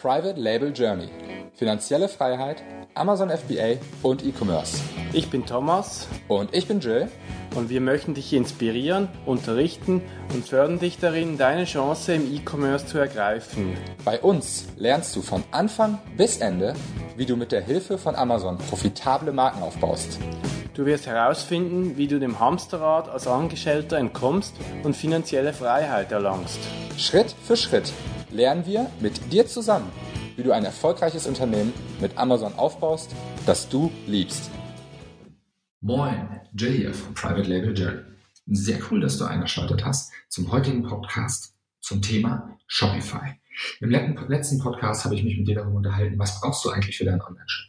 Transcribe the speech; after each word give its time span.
Private 0.00 0.38
Label 0.38 0.72
Journey. 0.72 1.08
Finanzielle 1.54 2.08
Freiheit, 2.08 2.62
Amazon 2.94 3.30
FBA 3.30 3.78
und 4.04 4.24
E-Commerce. 4.24 4.80
Ich 5.12 5.28
bin 5.28 5.44
Thomas. 5.44 6.06
Und 6.28 6.54
ich 6.54 6.68
bin 6.68 6.78
Jill. 6.78 7.08
Und 7.56 7.68
wir 7.68 7.80
möchten 7.80 8.14
dich 8.14 8.32
inspirieren, 8.32 9.08
unterrichten 9.26 10.02
und 10.32 10.46
fördern 10.46 10.78
dich 10.78 10.98
darin, 10.98 11.36
deine 11.36 11.64
Chance 11.64 12.14
im 12.14 12.32
E-Commerce 12.32 12.86
zu 12.86 12.98
ergreifen. 12.98 13.76
Bei 14.04 14.20
uns 14.20 14.68
lernst 14.76 15.16
du 15.16 15.22
von 15.22 15.42
Anfang 15.50 15.98
bis 16.16 16.36
Ende, 16.36 16.74
wie 17.16 17.26
du 17.26 17.34
mit 17.34 17.50
der 17.50 17.62
Hilfe 17.62 17.98
von 17.98 18.14
Amazon 18.14 18.56
profitable 18.56 19.32
Marken 19.32 19.62
aufbaust. 19.62 20.20
Du 20.74 20.86
wirst 20.86 21.08
herausfinden, 21.08 21.96
wie 21.96 22.06
du 22.06 22.20
dem 22.20 22.38
Hamsterrad 22.38 23.08
als 23.08 23.26
Angestellter 23.26 23.98
entkommst 23.98 24.54
und 24.84 24.94
finanzielle 24.94 25.52
Freiheit 25.52 26.12
erlangst. 26.12 26.60
Schritt 26.96 27.34
für 27.44 27.56
Schritt 27.56 27.92
lernen 28.30 28.66
wir 28.66 28.90
mit 29.00 29.32
dir 29.32 29.46
zusammen, 29.46 29.90
wie 30.36 30.42
du 30.42 30.52
ein 30.52 30.64
erfolgreiches 30.64 31.26
Unternehmen 31.26 31.72
mit 32.00 32.16
Amazon 32.16 32.54
aufbaust, 32.54 33.10
das 33.46 33.68
du 33.68 33.90
liebst. 34.06 34.50
Moin, 35.80 36.40
Jill 36.54 36.72
hier 36.72 36.94
von 36.94 37.14
Private 37.14 37.48
Label 37.48 37.76
Jill. 37.76 38.04
Sehr 38.46 38.78
cool, 38.90 39.00
dass 39.00 39.18
du 39.18 39.24
eingeschaltet 39.24 39.84
hast 39.84 40.12
zum 40.28 40.50
heutigen 40.50 40.82
Podcast 40.82 41.54
zum 41.80 42.02
Thema 42.02 42.56
Shopify. 42.66 43.34
Im 43.80 43.90
letzten 43.90 44.58
Podcast 44.58 45.04
habe 45.04 45.14
ich 45.14 45.24
mich 45.24 45.36
mit 45.36 45.48
dir 45.48 45.56
darüber 45.56 45.76
unterhalten, 45.76 46.18
was 46.18 46.40
brauchst 46.40 46.64
du 46.64 46.70
eigentlich 46.70 46.96
für 46.96 47.04
deinen 47.04 47.20
Online-Shop. 47.20 47.66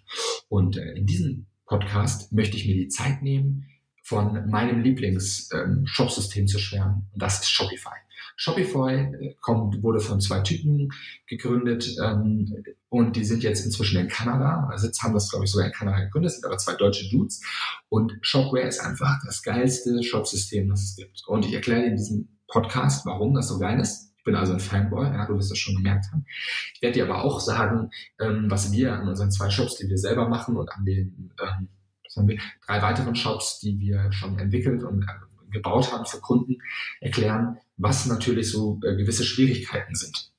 Und 0.49 0.77
äh, 0.77 0.91
in 0.93 1.05
diesem 1.05 1.48
Podcast 1.65 2.31
möchte 2.31 2.57
ich 2.57 2.65
mir 2.65 2.76
die 2.76 2.87
Zeit 2.89 3.21
nehmen, 3.21 3.65
von 4.03 4.49
meinem 4.49 4.81
Lieblings-Shop-System 4.81 6.41
ähm, 6.41 6.48
zu 6.48 6.59
schwärmen. 6.59 7.07
Und 7.12 7.21
das 7.21 7.41
ist 7.41 7.49
Shopify. 7.49 7.95
Shopify 8.39 8.93
äh, 8.93 9.35
kommt, 9.41 9.84
wurde 9.84 9.99
von 9.99 10.21
zwei 10.21 10.39
Typen 10.39 10.89
gegründet 11.27 11.98
ähm, 12.02 12.63
und 12.88 13.18
die 13.18 13.26
sind 13.26 13.43
jetzt 13.43 13.65
inzwischen 13.65 13.99
in 13.99 14.07
Kanada. 14.07 14.70
Also 14.71 14.87
jetzt 14.87 15.04
haben 15.04 15.13
das, 15.13 15.29
glaube 15.29 15.43
ich, 15.43 15.51
sogar 15.51 15.68
in 15.68 15.73
Kanada 15.73 15.99
gegründet, 16.05 16.32
sind 16.32 16.45
aber 16.45 16.57
zwei 16.57 16.76
deutsche 16.76 17.10
Dudes. 17.10 17.41
Und 17.90 18.17
Shopware 18.21 18.65
ist 18.65 18.79
einfach 18.79 19.20
das 19.26 19.43
geilste 19.43 20.01
Shop-System, 20.01 20.70
das 20.70 20.84
es 20.84 20.95
gibt. 20.95 21.21
Und 21.27 21.45
ich 21.45 21.54
erkläre 21.54 21.82
dir 21.82 21.87
in 21.87 21.98
diesem 21.98 22.29
Podcast, 22.48 23.05
warum 23.05 23.34
das 23.34 23.49
so 23.49 23.60
geil 23.60 23.77
ist. 23.79 24.13
Ich 24.17 24.23
bin 24.23 24.35
also 24.35 24.54
ein 24.54 24.60
Fanboy, 24.62 25.05
ja, 25.05 25.26
du 25.26 25.35
wirst 25.35 25.51
das 25.51 25.57
schon 25.57 25.76
gemerkt 25.76 26.05
haben. 26.12 26.26
Ich 26.73 26.82
werde 26.82 26.93
dir 26.93 27.10
aber 27.10 27.23
auch 27.23 27.41
sagen, 27.41 27.91
ähm, 28.21 28.45
was 28.49 28.71
wir 28.71 28.93
an 28.93 29.07
unseren 29.10 29.32
zwei 29.32 29.49
Shops, 29.49 29.76
die 29.76 29.90
wir 29.90 29.98
selber 29.98 30.29
machen 30.29 30.55
und 30.55 30.71
an 30.71 30.85
den 30.85 31.34
ähm, 31.41 31.67
was 32.05 32.15
haben 32.15 32.27
wir, 32.27 32.40
drei 32.65 32.82
weiteren 32.82 33.15
Shops, 33.15 33.60
die 33.60 33.79
wir 33.79 34.12
schon 34.12 34.40
entwickelt 34.40 34.84
und 34.84 35.04
äh, 35.04 35.29
gebaut 35.51 35.91
haben 35.91 36.05
für 36.05 36.19
Kunden, 36.19 36.61
erklären, 37.01 37.57
was 37.77 38.05
natürlich 38.05 38.51
so 38.51 38.79
äh, 38.83 38.95
gewisse 38.95 39.23
Schwierigkeiten 39.23 39.95
sind. 39.95 40.31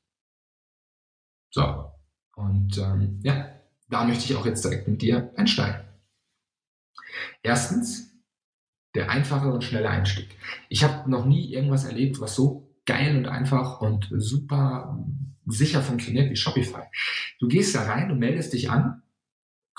So, 1.50 1.92
und 2.36 2.78
ähm, 2.78 3.20
ja, 3.22 3.50
da 3.88 4.04
möchte 4.04 4.24
ich 4.24 4.36
auch 4.36 4.46
jetzt 4.46 4.64
direkt 4.64 4.88
mit 4.88 5.02
dir 5.02 5.32
einsteigen. 5.36 5.80
Erstens, 7.42 8.10
der 8.94 9.10
einfache 9.10 9.52
und 9.52 9.64
schnelle 9.64 9.90
Einstieg. 9.90 10.36
Ich 10.68 10.84
habe 10.84 11.10
noch 11.10 11.24
nie 11.24 11.52
irgendwas 11.52 11.84
erlebt, 11.84 12.20
was 12.20 12.34
so 12.34 12.68
geil 12.86 13.16
und 13.16 13.26
einfach 13.26 13.80
und 13.80 14.08
super 14.10 15.04
sicher 15.46 15.82
funktioniert 15.82 16.30
wie 16.30 16.36
Shopify. 16.36 16.82
Du 17.38 17.48
gehst 17.48 17.74
da 17.74 17.82
rein 17.82 18.10
und 18.10 18.18
meldest 18.18 18.52
dich 18.52 18.70
an, 18.70 19.02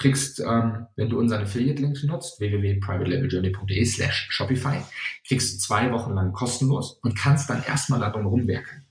kriegst, 0.02 0.40
ähm, 0.40 0.88
wenn 0.96 1.10
du 1.10 1.20
unseren 1.20 1.44
Affiliate-Link 1.44 2.04
nutzt, 2.04 2.40
www.privatelabeljourney.de 2.40 3.86
slash 3.86 4.28
Shopify, 4.32 4.82
kriegst 5.28 5.54
du 5.54 5.60
zwei 5.60 5.92
Wochen 5.92 6.14
lang 6.14 6.34
kostenlos 6.34 7.00
und 7.04 7.18
kannst 7.18 7.50
dann 7.50 7.64
erstmal 7.64 8.00
darum 8.00 8.26
rumwerken. 8.26 8.86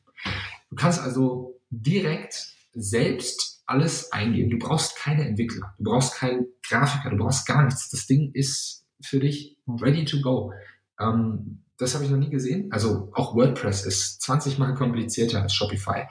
Du 0.70 0.76
kannst 0.76 1.00
also 1.00 1.60
direkt 1.70 2.54
selbst 2.72 3.62
alles 3.66 4.12
eingeben. 4.12 4.50
Du 4.50 4.58
brauchst 4.58 4.96
keine 4.96 5.26
Entwickler, 5.26 5.74
du 5.78 5.90
brauchst 5.90 6.14
keinen 6.14 6.46
Grafiker, 6.68 7.10
du 7.10 7.16
brauchst 7.16 7.46
gar 7.46 7.64
nichts. 7.64 7.90
Das 7.90 8.06
Ding 8.06 8.30
ist 8.32 8.86
für 9.02 9.18
dich 9.18 9.56
ready 9.66 10.04
to 10.04 10.20
go. 10.20 10.52
Ähm, 11.00 11.64
das 11.76 11.94
habe 11.94 12.04
ich 12.04 12.10
noch 12.10 12.18
nie 12.18 12.30
gesehen. 12.30 12.70
Also 12.70 13.10
auch 13.14 13.34
WordPress 13.34 13.84
ist 13.86 14.22
20 14.22 14.58
mal 14.58 14.74
komplizierter 14.74 15.42
als 15.42 15.54
Shopify. 15.54 16.04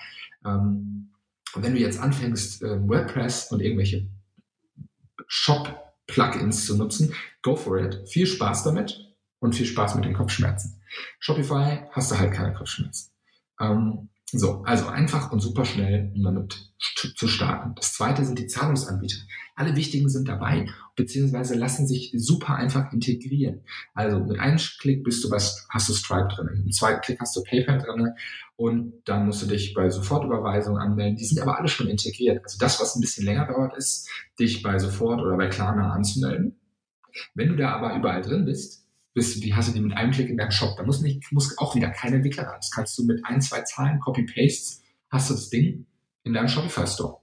Ähm, 0.46 1.12
und 1.56 1.64
wenn 1.64 1.74
du 1.74 1.80
jetzt 1.80 2.00
anfängst, 2.00 2.64
äh, 2.64 2.88
WordPress 2.88 3.52
und 3.52 3.62
irgendwelche 3.62 4.08
Shop-Plugins 5.30 6.66
zu 6.66 6.76
nutzen, 6.76 7.16
go 7.42 7.56
for 7.56 7.80
it. 7.80 8.10
Viel 8.10 8.26
Spaß 8.26 8.64
damit 8.64 9.16
und 9.40 9.56
viel 9.56 9.66
Spaß 9.66 9.96
mit 9.96 10.04
den 10.04 10.14
Kopfschmerzen. 10.14 10.82
Shopify 11.20 11.84
hast 11.92 12.12
du 12.12 12.18
halt 12.18 12.34
keine 12.34 12.54
Kopfschmerzen. 12.54 13.12
Ähm, 13.62 14.10
so, 14.32 14.62
also 14.64 14.88
einfach 14.88 15.32
und 15.32 15.40
super 15.40 15.66
schnell, 15.66 16.12
um 16.16 16.24
damit 16.24 16.72
zu 17.16 17.28
starten. 17.28 17.74
Das 17.76 17.94
zweite 17.94 18.24
sind 18.24 18.38
die 18.38 18.48
Zahlungsanbieter. 18.48 19.18
Alle 19.56 19.76
wichtigen 19.76 20.08
sind 20.08 20.28
dabei, 20.28 20.68
beziehungsweise 20.96 21.56
lassen 21.56 21.88
sich 21.88 22.14
super 22.16 22.56
einfach 22.56 22.94
integrieren. 22.94 23.62
Also 23.94 24.20
mit 24.20 24.40
einem 24.40 24.58
Klick 24.58 25.04
bist 25.04 25.24
du 25.24 25.32
was, 25.32 25.68
hast 25.70 25.90
du 25.90 25.94
Stripe 25.94 26.30
drin, 26.34 26.64
im 26.64 26.72
zweiten 26.72 27.02
Klick 27.02 27.20
hast 27.20 27.36
du 27.36 27.44
PayPal 27.44 27.80
drin 27.80 28.14
und 28.56 28.94
dann 29.06 29.26
musst 29.26 29.42
du 29.42 29.48
dich 29.48 29.74
bei 29.74 29.90
Sofortüberweisung 29.90 30.78
anmelden. 30.78 31.16
Die 31.16 31.26
sind 31.26 31.42
aber 31.42 31.58
alle 31.58 31.68
schon 31.68 31.88
integriert. 31.88 32.44
Also 32.44 32.58
das, 32.60 32.80
was 32.80 32.96
ein 32.96 33.02
bisschen 33.02 33.26
länger 33.26 33.48
dauert, 33.48 33.76
ist, 33.78 34.10
dich 34.40 34.62
bei 34.62 34.78
Sofort 34.78 35.22
oder 35.22 35.38
bei 35.38 35.48
Klarna 35.48 35.92
anzumelden. 35.92 36.56
Wenn 37.34 37.50
du 37.50 37.56
da 37.56 37.72
aber 37.72 37.96
überall 37.96 38.22
drin 38.22 38.46
bist, 38.46 38.86
bist, 39.20 39.44
die 39.44 39.54
hast 39.54 39.70
du 39.70 39.74
die 39.74 39.82
mit 39.82 39.96
einem 39.98 40.12
Klick 40.12 40.30
in 40.30 40.38
deinem 40.38 40.52
Shop. 40.52 40.78
Da 40.78 40.84
muss, 40.84 41.02
nicht, 41.02 41.30
muss 41.32 41.58
auch 41.58 41.76
wieder 41.76 41.90
keine 41.90 42.18
Entwickler 42.18 42.44
ran. 42.44 42.56
Das 42.58 42.72
kannst 42.72 42.98
du 42.98 43.04
mit 43.04 43.24
ein, 43.26 43.42
zwei 43.42 43.62
Zahlen, 43.62 44.00
Copy-Pastes, 44.00 44.82
hast 45.10 45.30
du 45.30 45.34
das 45.34 45.50
Ding 45.50 45.86
in 46.24 46.34
deinem 46.34 46.48
Shopify 46.48 46.88
Store. 46.88 47.18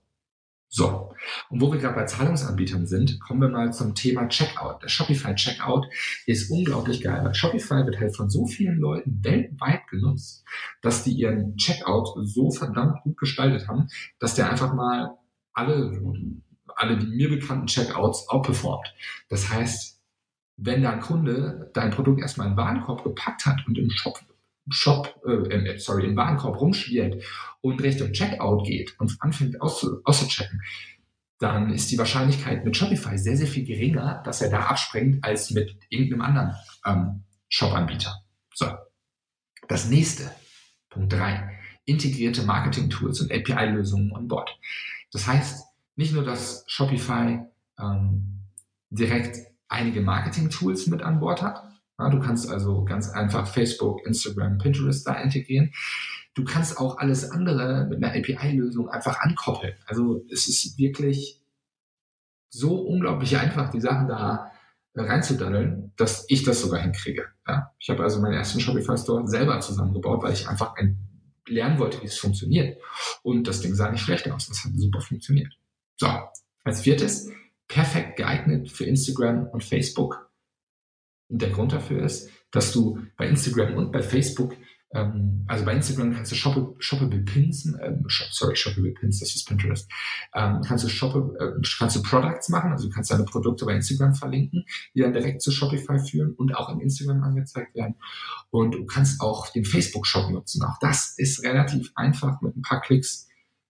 So, 0.69 1.15
und 1.49 1.61
wo 1.63 1.73
wir 1.73 1.79
gerade 1.79 1.95
bei 1.95 2.05
Zahlungsanbietern 2.05 2.87
sind, 2.87 3.19
kommen 3.21 3.41
wir 3.41 3.49
mal 3.49 3.73
zum 3.73 3.95
Thema 3.95 4.29
Checkout. 4.29 4.83
Der 4.83 4.89
Shopify 4.89 5.35
Checkout 5.35 5.87
ist 6.27 6.51
unglaublich 6.51 7.03
geil, 7.03 7.25
weil 7.25 7.35
Shopify 7.35 7.87
wird 7.87 7.99
halt 7.99 8.15
von 8.15 8.29
so 8.29 8.47
vielen 8.47 8.79
Leuten 8.79 9.25
weltweit 9.25 9.87
genutzt, 9.89 10.45
dass 10.83 11.03
die 11.05 11.13
ihren 11.13 11.57
Checkout 11.57 12.09
so 12.27 12.51
verdammt 12.51 13.03
gut 13.05 13.17
gestaltet 13.17 13.69
haben, 13.69 13.89
dass 14.19 14.35
der 14.35 14.51
einfach 14.51 14.75
mal 14.75 15.17
alle, 15.55 15.99
alle 16.75 16.99
die 16.99 17.07
mir 17.07 17.31
bekannten 17.31 17.69
Checkouts 17.69 18.29
outperformt. 18.29 18.93
Das 19.31 19.49
heißt, 19.49 19.96
wenn 20.57 20.83
dein 20.83 21.01
Kunde 21.01 21.71
dein 21.75 21.91
Produkt 21.91 22.21
erstmal 22.21 22.49
in 22.49 22.55
den 22.55 22.59
Warenkorb 22.59 23.05
gepackt 23.05 23.47
hat 23.47 23.67
und 23.67 23.77
im 23.77 23.91
Shop, 23.91 24.19
Shop 24.71 25.21
äh, 25.27 25.33
äh, 25.33 25.79
sorry, 25.79 26.07
im 26.07 26.17
Warenkorb 26.17 26.61
rumschwirrt 26.61 27.23
und 27.61 27.83
Richtung 27.83 28.13
Checkout 28.13 28.67
geht 28.67 28.99
und 28.99 29.17
anfängt 29.21 29.61
auszu, 29.61 30.01
auszuchecken, 30.05 30.63
dann 31.39 31.71
ist 31.73 31.91
die 31.91 31.99
Wahrscheinlichkeit 31.99 32.65
mit 32.65 32.77
Shopify 32.77 33.19
sehr, 33.19 33.37
sehr 33.37 33.47
viel 33.47 33.67
geringer, 33.67 34.23
dass 34.25 34.41
er 34.41 34.51
da 34.51 34.61
abspringt, 34.61 35.23
als 35.23 35.51
mit 35.51 35.77
irgendeinem 35.91 36.23
anderen 36.23 36.55
ähm, 36.87 37.25
Shop-Anbieter. 37.49 38.23
So. 38.55 38.67
Das 39.69 39.91
nächste, 39.91 40.31
Punkt 40.89 41.13
drei 41.13 41.59
integrierte 41.85 42.43
Marketing-Tools 42.43 43.21
und 43.21 43.33
API-Lösungen 43.33 44.13
on 44.13 44.29
Board. 44.29 44.59
Das 45.13 45.27
heißt, 45.27 45.65
nicht 45.95 46.13
nur, 46.13 46.25
dass 46.25 46.65
Shopify 46.67 47.41
ähm, 47.79 48.41
direkt 48.91 49.39
einige 49.69 50.01
Marketing-Tools 50.01 50.87
mit 50.87 51.03
an 51.03 51.21
Bord 51.21 51.43
hat. 51.43 51.65
Ja, 51.99 52.11
du 52.11 52.21
kannst 52.21 52.51
also 52.51 52.85
ganz 52.85 53.11
einfach 53.11 53.47
Facebook, 53.47 54.07
Instagram, 54.07 54.59
Pinterest 54.59 55.07
da 55.07 55.15
integrieren. 55.15 55.73
Du 56.35 56.45
kannst 56.45 56.79
auch 56.79 56.99
alles 56.99 57.31
andere 57.31 57.87
mit 57.89 58.05
einer 58.05 58.15
API-Lösung 58.15 58.91
einfach 58.91 59.21
ankoppeln. 59.21 59.75
Also 59.87 60.23
es 60.31 60.49
ist 60.49 60.79
wirklich 60.79 61.41
so 62.51 62.77
unglaublich 62.77 63.39
einfach, 63.39 63.71
die 63.71 63.81
Sachen 63.81 64.09
da 64.09 64.53
reinzudaddeln, 64.95 65.93
dass 65.97 66.25
ich 66.29 66.43
das 66.43 66.61
sogar 66.61 66.81
hinkriege. 66.81 67.27
Ja? 67.47 67.73
Ich 67.79 67.91
habe 67.91 68.03
also 68.03 68.21
meinen 68.21 68.35
ersten 68.35 68.61
Shopify 68.61 68.97
Store 68.97 69.27
selber 69.27 69.61
zusammengebaut, 69.61 70.23
weil 70.23 70.33
ich 70.33 70.49
einfach 70.49 70.75
ein, 70.77 70.99
lernen 71.49 71.79
wollte, 71.79 72.01
wie 72.03 72.07
es 72.07 72.19
funktioniert. 72.19 72.79
Und 73.23 73.47
das 73.47 73.61
Ding 73.61 73.75
sah 73.75 73.91
nicht 73.91 74.03
schlecht 74.03 74.31
aus. 74.31 74.49
Das 74.49 74.65
hat 74.65 74.73
super 74.75 75.01
funktioniert. 75.01 75.53
So, 75.97 76.09
als 76.65 76.81
viertes, 76.83 77.31
perfekt 77.69 78.17
geeignet 78.17 78.71
für 78.71 78.85
Instagram 78.85 79.49
und 79.49 79.65
Facebook. 79.65 80.31
Und 81.29 81.43
der 81.43 81.51
Grund 81.51 81.73
dafür 81.73 82.05
ist, 82.05 82.31
dass 82.53 82.73
du 82.73 82.99
bei 83.17 83.29
Instagram 83.29 83.75
und 83.75 83.91
bei 83.91 84.03
Facebook, 84.03 84.55
ähm, 84.95 85.45
also 85.49 85.65
bei 85.65 85.75
Instagram 85.75 86.15
kannst 86.15 86.31
du 86.31 86.37
shoppable, 86.37 86.77
shoppable 86.79 87.19
Pins, 87.21 87.67
ähm, 87.83 88.05
shop, 88.07 88.29
sorry, 88.31 88.55
shoppable 88.55 88.93
Pins, 88.93 89.19
das 89.19 89.35
ist 89.35 89.49
Pinterest, 89.49 89.91
ähm, 90.35 90.61
kannst 90.65 90.85
du 90.85 90.89
shoppable, 90.89 91.37
äh, 91.41 91.61
kannst 91.79 91.97
du 91.97 92.03
Products 92.03 92.49
machen, 92.49 92.71
also 92.71 92.89
du 92.89 92.95
kannst 92.95 93.11
deine 93.11 93.25
Produkte 93.25 93.65
bei 93.65 93.75
Instagram 93.75 94.15
verlinken, 94.15 94.65
die 94.95 95.01
dann 95.01 95.13
direkt 95.13 95.43
zu 95.43 95.51
Shopify 95.51 95.99
führen 95.99 96.33
und 96.35 96.55
auch 96.55 96.69
in 96.73 96.81
Instagram 96.81 97.25
angezeigt 97.25 97.75
werden. 97.75 97.97
Und 98.51 98.77
du 98.77 98.87
kannst 98.87 99.21
auch 99.21 99.49
den 99.51 99.65
Facebook-Shop 99.65 100.31
nutzen. 100.31 100.63
Auch 100.63 100.79
das 100.81 101.15
ist 101.19 101.43
relativ 101.43 101.91
einfach 101.97 102.41
mit 102.41 102.57
ein 102.57 102.63
paar 102.63 102.81
Klicks 102.81 103.26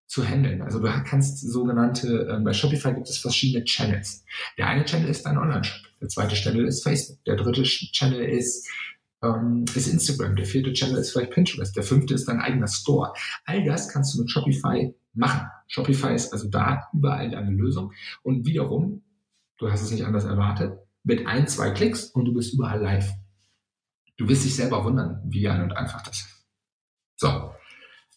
zu 0.07 0.25
handeln. 0.25 0.63
Also 0.63 0.79
du 0.79 0.89
kannst 1.05 1.41
sogenannte, 1.41 2.29
äh, 2.29 2.41
bei 2.41 2.53
Shopify 2.53 2.95
gibt 2.95 3.09
es 3.09 3.19
verschiedene 3.19 3.65
Channels. 3.65 4.25
Der 4.57 4.69
eine 4.69 4.85
Channel 4.85 5.09
ist 5.09 5.27
dein 5.27 5.39
Online-Shop, 5.39 5.81
der 6.01 6.09
zweite 6.09 6.37
Channel 6.37 6.67
ist 6.67 6.83
Facebook, 6.83 7.25
der 7.25 7.37
dritte 7.37 7.63
Channel 7.65 8.21
ist, 8.21 8.69
ähm, 9.23 9.65
ist 9.75 9.89
Instagram, 9.89 10.37
der 10.37 10.47
vierte 10.47 10.73
Channel 10.73 10.99
ist 10.99 11.13
vielleicht 11.13 11.33
Pinterest, 11.33 11.75
der 11.75 11.83
fünfte 11.83 12.15
ist 12.15 12.29
dein 12.29 12.41
eigener 12.41 12.69
Store. 12.69 13.13
All 13.45 13.65
das 13.65 13.89
kannst 13.89 14.15
du 14.15 14.21
mit 14.21 14.31
Shopify 14.31 14.95
machen. 15.15 15.49
Shopify 15.67 16.15
ist 16.15 16.33
also 16.33 16.49
da 16.49 16.87
überall 16.93 17.31
deine 17.31 17.51
Lösung. 17.51 17.93
Und 18.23 18.47
wiederum, 18.47 19.03
du 19.59 19.71
hast 19.71 19.83
es 19.83 19.91
nicht 19.91 20.05
anders 20.05 20.25
erwartet, 20.25 20.79
mit 21.03 21.27
ein, 21.27 21.49
zwei 21.49 21.71
Klicks 21.71 22.05
und 22.05 22.27
du 22.27 22.35
bist 22.35 22.55
überall 22.55 22.81
live. 22.81 23.13
Du 24.17 24.29
wirst 24.29 24.45
dich 24.45 24.55
selber 24.55 24.85
wundern, 24.85 25.21
wie 25.25 25.43
geil 25.43 25.63
und 25.63 25.73
einfach 25.73 26.03
das 26.03 26.17
ist. 26.17 26.47
So, 27.17 27.53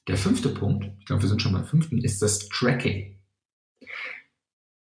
der 0.10 0.18
fünfte 0.18 0.50
Punkt, 0.50 0.90
ich 1.00 1.06
glaube, 1.06 1.22
wir 1.22 1.30
sind 1.30 1.42
schon 1.42 1.54
beim 1.54 1.66
fünften, 1.66 2.00
ist 2.00 2.22
das 2.24 2.50
Tracking. 2.50 3.20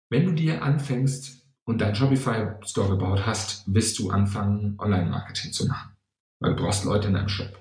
Wenn 0.09 0.25
du 0.25 0.33
dir 0.33 0.63
anfängst 0.63 1.47
und 1.65 1.83
deinen 1.83 1.95
Shopify 1.95 2.49
Store 2.65 2.89
gebaut 2.89 3.27
hast, 3.27 3.73
wirst 3.73 3.99
du 3.99 4.11
anfangen, 4.11 4.77
Online-Marketing 4.79 5.53
zu 5.53 5.67
machen. 5.67 5.93
Weil 6.41 6.57
du 6.57 6.63
brauchst 6.63 6.87
Leute 6.87 7.09
in 7.09 7.15
deinem 7.15 7.29
Shop. 7.29 7.53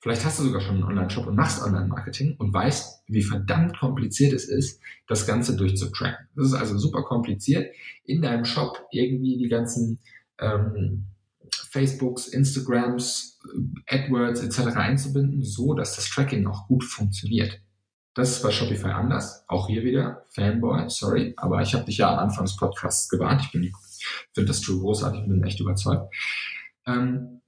Vielleicht 0.00 0.24
hast 0.24 0.38
du 0.38 0.44
sogar 0.44 0.60
schon 0.60 0.76
einen 0.76 0.84
Online-Shop 0.84 1.26
und 1.26 1.34
machst 1.34 1.62
Online-Marketing 1.62 2.36
und 2.38 2.54
weißt, 2.54 3.02
wie 3.08 3.22
verdammt 3.22 3.76
kompliziert 3.76 4.32
es 4.32 4.44
ist, 4.44 4.80
das 5.08 5.26
Ganze 5.26 5.56
durchzutracken. 5.56 6.28
Das 6.36 6.46
ist 6.46 6.54
also 6.54 6.78
super 6.78 7.02
kompliziert, 7.02 7.74
in 8.04 8.22
deinem 8.22 8.44
Shop 8.44 8.86
irgendwie 8.92 9.36
die 9.36 9.48
ganzen 9.48 9.98
ähm, 10.38 11.06
Facebooks, 11.74 12.28
Instagrams, 12.28 13.40
AdWords 13.88 14.44
etc. 14.44 14.76
einzubinden, 14.76 15.42
so 15.42 15.74
dass 15.74 15.96
das 15.96 16.08
Tracking 16.08 16.46
auch 16.46 16.68
gut 16.68 16.84
funktioniert. 16.84 17.60
Das 18.14 18.30
ist 18.30 18.42
bei 18.44 18.52
Shopify 18.52 18.90
anders. 18.90 19.44
Auch 19.48 19.66
hier 19.66 19.82
wieder 19.82 20.24
Fanboy, 20.30 20.88
sorry, 20.88 21.34
aber 21.36 21.62
ich 21.62 21.74
habe 21.74 21.84
dich 21.84 21.98
ja 21.98 22.12
am 22.12 22.20
Anfang 22.20 22.44
des 22.44 22.56
Podcasts 22.56 23.08
gewarnt. 23.08 23.42
Ich 23.42 23.50
bin, 23.50 23.72
finde 24.32 24.46
das 24.46 24.60
True 24.60 24.78
großartig 24.78 25.26
bin 25.26 25.42
echt 25.42 25.58
überzeugt. 25.58 26.14
Ähm, 26.86 27.40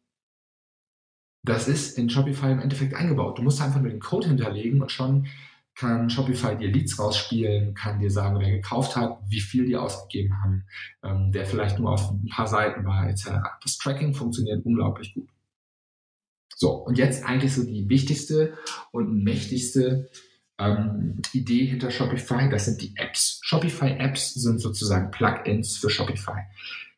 das 1.44 1.68
ist 1.68 1.96
in 1.96 2.10
Shopify 2.10 2.50
im 2.50 2.58
Endeffekt 2.58 2.94
eingebaut. 2.94 3.38
Du 3.38 3.42
musst 3.42 3.62
einfach 3.62 3.80
nur 3.80 3.90
den 3.90 4.00
Code 4.00 4.26
hinterlegen 4.26 4.82
und 4.82 4.90
schon 4.90 5.28
kann 5.76 6.08
Shopify 6.08 6.56
dir 6.56 6.70
Leads 6.70 6.98
rausspielen, 6.98 7.74
kann 7.74 7.98
dir 7.98 8.10
sagen, 8.10 8.40
wer 8.40 8.50
gekauft 8.50 8.96
hat, 8.96 9.18
wie 9.28 9.40
viel 9.40 9.66
die 9.66 9.76
ausgegeben 9.76 10.42
haben, 10.42 10.64
ähm, 11.04 11.32
der 11.32 11.44
vielleicht 11.44 11.78
nur 11.78 11.92
auf 11.92 12.10
ein 12.10 12.28
paar 12.28 12.46
Seiten 12.46 12.84
war, 12.84 13.08
etc. 13.08 13.30
Das 13.62 13.76
Tracking 13.76 14.14
funktioniert 14.14 14.64
unglaublich 14.64 15.12
gut. 15.14 15.28
So, 16.56 16.72
und 16.72 16.96
jetzt 16.96 17.24
eigentlich 17.24 17.54
so 17.54 17.62
die 17.62 17.86
wichtigste 17.90 18.56
und 18.90 19.22
mächtigste 19.22 20.08
ähm, 20.58 21.20
Idee 21.34 21.66
hinter 21.66 21.90
Shopify, 21.90 22.48
das 22.48 22.64
sind 22.64 22.80
die 22.80 22.94
Apps. 22.96 23.40
Shopify-Apps 23.42 24.32
sind 24.32 24.58
sozusagen 24.58 25.10
Plugins 25.10 25.76
für 25.76 25.90
Shopify. 25.90 26.40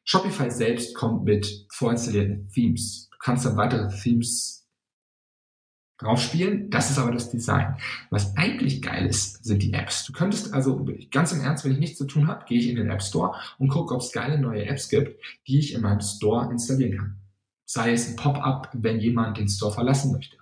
Shopify 0.05 0.53
selbst 0.53 0.95
kommt 0.95 1.25
mit 1.25 1.67
vorinstallierten 1.71 2.49
Themes. 2.49 3.09
Du 3.11 3.17
kannst 3.19 3.45
dann 3.45 3.57
weitere 3.57 3.89
Themes 4.01 4.58
draufspielen. 5.99 6.71
Das 6.71 6.91
ist 6.91 6.99
aber 6.99 7.13
das 7.13 7.31
Design. 7.31 7.77
Was 8.11 8.37
eigentlich 8.37 8.83
geil 8.83 9.07
ist, 9.07 9.45
sind 9.45 9.63
die 9.63 9.73
Apps. 9.73 10.05
Du 10.05 10.13
könntest 10.13 10.55
also, 10.55 10.87
ganz 11.11 11.33
im 11.33 11.41
Ernst, 11.41 11.65
wenn 11.65 11.73
ich 11.73 11.79
nichts 11.79 11.99
zu 11.99 12.07
tun 12.07 12.29
habe, 12.29 12.45
gehe 12.47 12.59
ich 12.59 12.69
in 12.69 12.77
den 12.77 12.91
App 12.91 13.03
Store 13.03 13.35
und 13.59 13.69
gucke, 13.69 13.95
ob 13.95 14.01
es 14.01 14.13
geile 14.13 14.39
neue 14.39 14.67
Apps 14.67 14.89
gibt, 14.89 15.21
die 15.47 15.59
ich 15.59 15.75
in 15.75 15.83
meinem 15.83 16.01
Store 16.01 16.51
installieren 16.51 16.97
kann. 16.97 17.17
Sei 17.65 17.93
es 17.93 18.09
ein 18.09 18.17
Pop-up, 18.17 18.71
wenn 18.73 19.01
jemand 19.01 19.37
den 19.37 19.49
Store 19.49 19.73
verlassen 19.73 20.13
möchte 20.13 20.37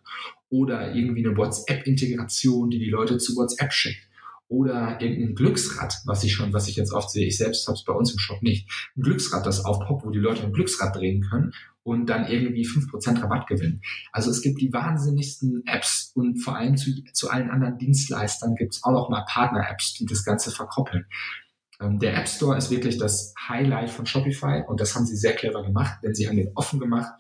oder 0.49 0.95
irgendwie 0.95 1.27
eine 1.27 1.37
WhatsApp-Integration, 1.37 2.71
die 2.71 2.79
die 2.79 2.91
Leute 2.91 3.19
zu 3.19 3.35
WhatsApp 3.35 3.73
schickt 3.73 4.07
oder 4.49 5.01
irgendein 5.01 5.35
Glücksrad, 5.35 6.03
was 6.05 6.23
ich 6.23 6.33
schon, 6.33 6.53
was 6.53 6.69
ich 6.69 6.77
jetzt 6.77 6.93
oft 6.93 7.11
sehe, 7.11 7.27
ich 7.27 7.37
selbst 7.37 7.67
habe 7.67 7.77
es 7.77 7.85
bei 7.85 7.93
uns 7.93 8.13
im 8.13 8.19
Shop 8.19 8.43
nicht, 8.43 8.69
ein 8.97 9.03
Glücksrad, 9.03 9.45
das 9.45 9.65
aufpoppt, 9.65 10.05
wo 10.05 10.11
die 10.11 10.19
Leute 10.19 10.45
ein 10.45 10.53
Glücksrad 10.53 10.95
drehen 10.95 11.23
können 11.23 11.53
und 11.83 12.07
dann 12.07 12.27
irgendwie 12.27 12.65
fünf 12.65 12.91
Prozent 12.91 13.23
Rabatt 13.23 13.47
gewinnen. 13.47 13.81
Also 14.13 14.31
es 14.31 14.43
gibt 14.43 14.61
die 14.61 14.73
wahnsinnigsten 14.73 15.63
Apps 15.67 16.13
und 16.15 16.39
vor 16.39 16.57
allem 16.57 16.77
zu, 16.77 16.91
zu 17.13 17.31
allen 17.31 17.51
anderen 17.51 17.79
Dienstleistern 17.79 18.55
gibt 18.55 18.75
es 18.75 18.85
auch 18.85 18.93
noch 18.93 19.09
mal 19.09 19.25
Partner-Apps, 19.29 19.95
die 19.95 20.07
das 20.07 20.25
Ganze 20.25 20.51
verkoppeln. 20.51 21.07
Ähm, 21.81 21.99
der 21.99 22.17
App 22.17 22.29
Store 22.29 22.57
ist 22.57 22.71
wirklich 22.71 22.99
das 22.99 23.35
Highlight 23.49 23.91
von 23.91 24.07
Shopify 24.07 24.63
und 24.67 24.81
das 24.81 24.95
haben 24.95 25.07
sie 25.07 25.17
sehr 25.17 25.35
clever 25.35 25.63
gemacht, 25.63 25.99
denn 26.03 26.15
sie 26.15 26.29
haben 26.29 26.37
den 26.37 26.53
offen 26.55 26.81
gemacht 26.81 27.13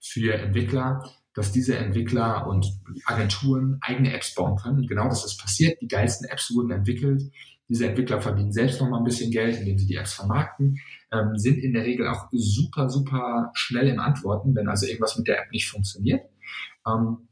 für 0.00 0.34
Entwickler 0.34 1.08
dass 1.34 1.52
diese 1.52 1.76
Entwickler 1.76 2.46
und 2.46 2.66
Agenturen 3.06 3.78
eigene 3.80 4.12
Apps 4.12 4.34
bauen 4.34 4.56
können. 4.56 4.78
Und 4.78 4.88
genau 4.88 5.08
das 5.08 5.24
ist 5.24 5.38
passiert. 5.38 5.80
Die 5.80 5.88
geilsten 5.88 6.28
Apps 6.28 6.54
wurden 6.54 6.70
entwickelt. 6.70 7.22
Diese 7.68 7.86
Entwickler 7.86 8.20
verdienen 8.20 8.52
selbst 8.52 8.80
noch 8.80 8.90
mal 8.90 8.98
ein 8.98 9.04
bisschen 9.04 9.30
Geld, 9.30 9.58
indem 9.58 9.78
sie 9.78 9.86
die 9.86 9.96
Apps 9.96 10.12
vermarkten, 10.12 10.78
ähm, 11.10 11.36
sind 11.36 11.58
in 11.58 11.72
der 11.72 11.84
Regel 11.84 12.06
auch 12.06 12.28
super, 12.32 12.90
super 12.90 13.50
schnell 13.54 13.88
im 13.88 13.98
Antworten, 13.98 14.54
wenn 14.54 14.68
also 14.68 14.86
irgendwas 14.86 15.16
mit 15.16 15.26
der 15.26 15.40
App 15.40 15.50
nicht 15.52 15.70
funktioniert. 15.70 16.22
Ähm, 16.86 17.28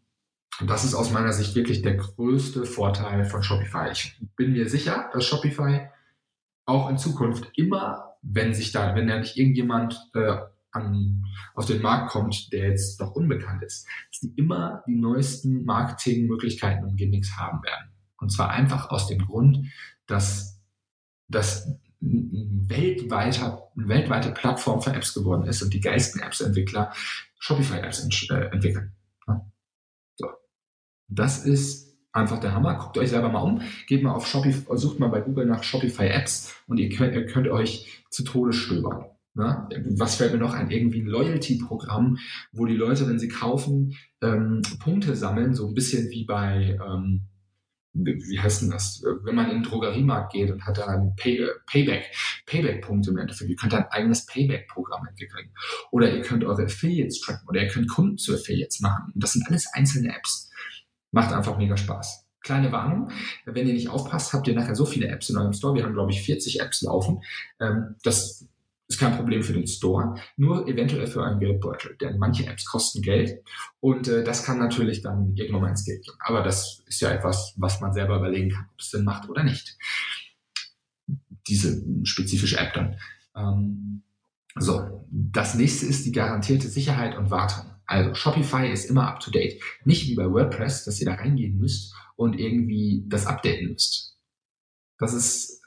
und 0.60 0.68
das 0.68 0.84
ist 0.84 0.94
aus 0.94 1.10
meiner 1.10 1.32
Sicht 1.32 1.54
wirklich 1.54 1.82
der 1.82 1.96
größte 1.96 2.64
Vorteil 2.64 3.24
von 3.24 3.42
Shopify. 3.42 3.90
Ich 3.92 4.18
bin 4.36 4.52
mir 4.52 4.68
sicher, 4.68 5.10
dass 5.12 5.24
Shopify 5.24 5.88
auch 6.66 6.88
in 6.88 6.98
Zukunft 6.98 7.50
immer, 7.56 8.16
wenn 8.22 8.54
sich 8.54 8.72
da, 8.72 8.94
wenn 8.94 9.08
da 9.08 9.18
nicht 9.18 9.36
irgendjemand 9.36 10.10
äh, 10.14 10.36
an, 10.72 11.24
auf 11.54 11.66
den 11.66 11.82
Markt 11.82 12.10
kommt, 12.10 12.52
der 12.52 12.68
jetzt 12.68 13.00
noch 13.00 13.12
unbekannt 13.12 13.62
ist, 13.62 13.86
dass 14.10 14.20
die 14.20 14.32
immer 14.36 14.82
die 14.86 14.96
neuesten 14.96 15.64
Marketingmöglichkeiten 15.64 16.84
und 16.84 16.96
Gimmicks 16.96 17.36
haben 17.36 17.62
werden. 17.62 17.90
Und 18.18 18.30
zwar 18.30 18.50
einfach 18.50 18.90
aus 18.90 19.06
dem 19.06 19.26
Grund, 19.26 19.66
dass 20.06 20.60
das 21.28 21.66
ein 22.02 22.64
weltweiter, 22.68 23.70
eine 23.76 23.88
weltweite 23.88 24.32
Plattform 24.32 24.80
für 24.80 24.92
Apps 24.92 25.14
geworden 25.14 25.46
ist 25.46 25.62
und 25.62 25.74
die 25.74 25.80
geilsten 25.80 26.20
Apps-Entwickler 26.20 26.92
Shopify-Apps 27.38 28.28
äh, 28.30 28.50
entwickeln. 28.52 28.92
So. 30.16 30.28
Das 31.08 31.44
ist 31.44 31.90
einfach 32.12 32.38
der 32.40 32.54
Hammer. 32.54 32.76
Guckt 32.76 32.98
euch 32.98 33.10
selber 33.10 33.28
mal 33.28 33.40
um, 33.40 33.62
geht 33.86 34.02
mal 34.02 34.14
auf 34.14 34.26
Shopify, 34.26 34.76
sucht 34.76 34.98
mal 34.98 35.08
bei 35.08 35.20
Google 35.20 35.46
nach 35.46 35.62
Shopify 35.62 36.08
Apps 36.08 36.54
und 36.66 36.78
ihr 36.78 36.88
könnt, 36.90 37.14
ihr 37.14 37.26
könnt 37.26 37.48
euch 37.48 38.04
zu 38.10 38.24
Tode 38.24 38.52
stöbern. 38.52 39.06
Na, 39.34 39.68
was 39.96 40.16
fällt 40.16 40.32
mir 40.32 40.38
noch 40.38 40.54
ein? 40.54 40.70
Irgendwie 40.70 41.02
ein 41.02 41.06
Loyalty-Programm, 41.06 42.18
wo 42.52 42.66
die 42.66 42.74
Leute, 42.74 43.08
wenn 43.08 43.18
sie 43.18 43.28
kaufen, 43.28 43.96
ähm, 44.22 44.62
Punkte 44.80 45.14
sammeln, 45.14 45.54
so 45.54 45.68
ein 45.68 45.74
bisschen 45.74 46.10
wie 46.10 46.24
bei, 46.24 46.78
ähm, 46.84 47.22
wie 47.92 48.40
heißt 48.40 48.62
denn 48.62 48.70
das? 48.70 49.02
Wenn 49.24 49.34
man 49.34 49.50
in 49.50 49.58
den 49.58 49.62
Drogeriemarkt 49.62 50.32
geht 50.32 50.50
und 50.50 50.64
hat 50.64 50.78
da 50.78 50.86
ein 50.86 51.14
Pay 51.16 51.46
Payback, 51.66 52.12
Payback-Punkte 52.46 53.10
im 53.10 53.18
Endeffekt. 53.18 53.50
Ihr 53.50 53.56
könnt 53.56 53.74
ein 53.74 53.86
eigenes 53.90 54.26
Payback-Programm 54.26 55.06
entwickeln. 55.06 55.50
Oder 55.90 56.12
ihr 56.12 56.22
könnt 56.22 56.44
eure 56.44 56.64
Affiliates 56.64 57.20
tracken 57.20 57.48
oder 57.48 57.62
ihr 57.62 57.68
könnt 57.68 57.88
Kunden 57.88 58.18
zu 58.18 58.34
Affiliates 58.34 58.80
machen. 58.80 59.12
Und 59.14 59.22
das 59.22 59.32
sind 59.32 59.46
alles 59.46 59.66
einzelne 59.72 60.14
Apps. 60.14 60.50
Macht 61.12 61.32
einfach 61.32 61.56
mega 61.56 61.76
Spaß. 61.76 62.26
Kleine 62.42 62.72
Warnung, 62.72 63.10
wenn 63.44 63.66
ihr 63.66 63.74
nicht 63.74 63.90
aufpasst, 63.90 64.32
habt 64.32 64.48
ihr 64.48 64.54
nachher 64.54 64.74
so 64.74 64.86
viele 64.86 65.08
Apps 65.08 65.28
in 65.28 65.36
eurem 65.36 65.52
Store. 65.52 65.74
Wir 65.74 65.84
haben, 65.84 65.92
glaube 65.92 66.10
ich, 66.10 66.22
40 66.22 66.60
Apps 66.60 66.82
laufen. 66.82 67.20
Ähm, 67.60 67.96
das 68.02 68.48
ist 68.90 68.98
kein 68.98 69.16
Problem 69.16 69.42
für 69.42 69.52
den 69.52 69.68
Store, 69.68 70.16
nur 70.36 70.66
eventuell 70.66 71.06
für 71.06 71.24
einen 71.24 71.38
Geldbeutel, 71.38 71.96
denn 72.00 72.18
manche 72.18 72.46
Apps 72.46 72.64
kosten 72.64 73.02
Geld 73.02 73.40
und 73.78 74.08
äh, 74.08 74.24
das 74.24 74.44
kann 74.44 74.58
natürlich 74.58 75.00
dann 75.00 75.36
irgendwann 75.36 75.62
mal 75.62 75.70
ins 75.70 75.84
Geld 75.84 76.04
gehen. 76.04 76.14
Aber 76.18 76.42
das 76.42 76.82
ist 76.86 77.00
ja 77.00 77.10
etwas, 77.10 77.54
was 77.56 77.80
man 77.80 77.92
selber 77.92 78.16
überlegen 78.16 78.50
kann, 78.50 78.66
ob 78.72 78.80
es 78.80 78.90
Sinn 78.90 79.04
macht 79.04 79.28
oder 79.28 79.44
nicht. 79.44 79.78
Diese 81.46 81.84
spezifische 82.02 82.58
App 82.58 82.74
dann. 82.74 82.96
Ähm, 83.36 84.02
so, 84.56 85.06
das 85.08 85.54
nächste 85.54 85.86
ist 85.86 86.04
die 86.04 86.12
garantierte 86.12 86.66
Sicherheit 86.66 87.16
und 87.16 87.30
Wartung. 87.30 87.70
Also 87.86 88.14
Shopify 88.14 88.68
ist 88.68 88.90
immer 88.90 89.06
up 89.06 89.20
to 89.20 89.30
date. 89.30 89.62
Nicht 89.84 90.08
wie 90.08 90.16
bei 90.16 90.28
WordPress, 90.28 90.84
dass 90.84 91.00
ihr 91.00 91.06
da 91.06 91.14
reingehen 91.14 91.58
müsst 91.58 91.94
und 92.16 92.38
irgendwie 92.38 93.04
das 93.06 93.26
updaten 93.26 93.68
müsst. 93.68 94.18
Das 94.98 95.14
ist 95.14 95.59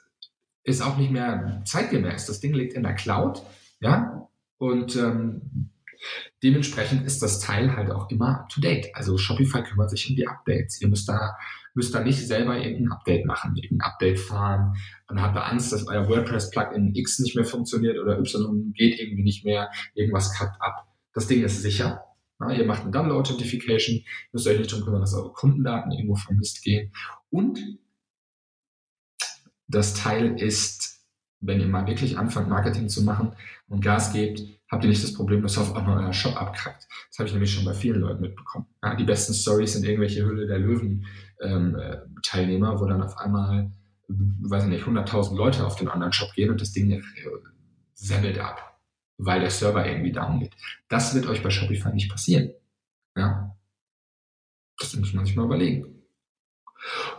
ist 0.64 0.82
auch 0.82 0.96
nicht 0.96 1.12
mehr 1.12 1.62
zeitgemäß. 1.64 2.26
Das 2.26 2.40
Ding 2.40 2.54
liegt 2.54 2.74
in 2.74 2.82
der 2.82 2.94
Cloud, 2.94 3.42
ja, 3.80 4.28
und 4.58 4.96
ähm, 4.96 5.70
dementsprechend 6.42 7.06
ist 7.06 7.22
das 7.22 7.40
Teil 7.40 7.76
halt 7.76 7.90
auch 7.90 8.10
immer 8.10 8.40
up 8.40 8.48
to 8.48 8.60
date. 8.60 8.88
Also 8.94 9.16
Shopify 9.18 9.62
kümmert 9.62 9.90
sich 9.90 10.08
um 10.08 10.16
die 10.16 10.26
Updates. 10.26 10.80
Ihr 10.80 10.88
müsst 10.88 11.08
da 11.08 11.36
müsst 11.74 11.94
da 11.94 12.00
nicht 12.00 12.26
selber 12.26 12.56
irgendein 12.56 12.92
Update 12.92 13.26
machen, 13.26 13.56
irgendein 13.56 13.90
Update 13.90 14.20
fahren 14.20 14.76
und 15.08 15.20
habt 15.20 15.36
da 15.36 15.42
Angst, 15.42 15.72
dass 15.72 15.86
euer 15.88 16.08
WordPress-Plugin 16.08 16.94
X 16.94 17.18
nicht 17.18 17.34
mehr 17.34 17.44
funktioniert 17.44 17.98
oder 17.98 18.18
Y 18.18 18.72
geht 18.72 18.98
irgendwie 18.98 19.24
nicht 19.24 19.44
mehr, 19.44 19.70
irgendwas 19.94 20.32
kackt 20.32 20.60
ab. 20.62 20.86
Das 21.12 21.26
Ding 21.26 21.42
ist 21.42 21.62
sicher. 21.62 22.04
Ja, 22.40 22.50
ihr 22.50 22.64
macht 22.64 22.82
eine 22.82 22.90
Double 22.90 23.12
Authentification, 23.12 24.04
müsst 24.32 24.46
euch 24.46 24.58
nicht 24.58 24.72
darum 24.72 24.84
kümmern, 24.84 25.00
dass 25.00 25.14
eure 25.14 25.32
Kundendaten 25.32 25.92
irgendwo 25.92 26.16
vermisst 26.16 26.62
gehen. 26.62 26.92
Und 27.30 27.58
das 29.68 29.94
Teil 29.94 30.40
ist, 30.40 31.06
wenn 31.40 31.60
ihr 31.60 31.66
mal 31.66 31.86
wirklich 31.86 32.18
anfangt, 32.18 32.48
Marketing 32.48 32.88
zu 32.88 33.02
machen 33.02 33.32
und 33.68 33.82
Gas 33.82 34.12
gebt, 34.12 34.42
habt 34.70 34.84
ihr 34.84 34.90
nicht 34.90 35.02
das 35.02 35.14
Problem, 35.14 35.42
dass 35.42 35.58
auf 35.58 35.74
einmal 35.74 36.02
euer 36.02 36.12
Shop 36.12 36.40
abkackt. 36.40 36.86
Das 37.08 37.18
habe 37.18 37.28
ich 37.28 37.34
nämlich 37.34 37.52
schon 37.52 37.64
bei 37.64 37.74
vielen 37.74 38.00
Leuten 38.00 38.20
mitbekommen. 38.20 38.66
Ja, 38.82 38.94
die 38.94 39.04
besten 39.04 39.34
Stories 39.34 39.74
sind 39.74 39.84
irgendwelche 39.84 40.24
Hülle 40.24 40.46
der 40.46 40.58
Löwen 40.58 41.06
ähm, 41.40 41.76
äh, 41.76 41.98
wo 42.26 42.86
dann 42.86 43.02
auf 43.02 43.18
einmal, 43.18 43.70
weiß 44.08 44.64
ich 44.64 44.70
nicht, 44.70 44.84
100.000 44.84 45.36
Leute 45.36 45.66
auf 45.66 45.76
den 45.76 45.88
anderen 45.88 46.12
Shop 46.12 46.32
gehen 46.34 46.50
und 46.50 46.60
das 46.60 46.72
Ding 46.72 46.90
äh, 46.90 47.02
semmelt 47.92 48.38
ab, 48.38 48.80
weil 49.18 49.40
der 49.40 49.50
Server 49.50 49.86
irgendwie 49.86 50.12
down 50.12 50.40
geht. 50.40 50.54
Das 50.88 51.14
wird 51.14 51.26
euch 51.26 51.42
bei 51.42 51.50
Shopify 51.50 51.92
nicht 51.92 52.10
passieren. 52.10 52.50
Ja, 53.16 53.56
das 54.78 54.96
muss 54.96 55.12
man 55.12 55.24
sich 55.24 55.36
mal 55.36 55.44
überlegen. 55.44 55.93